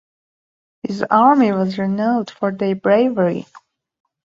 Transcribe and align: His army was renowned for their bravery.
His 0.81 1.05
army 1.11 1.51
was 1.51 1.77
renowned 1.77 2.31
for 2.31 2.51
their 2.51 2.73
bravery. 2.73 3.45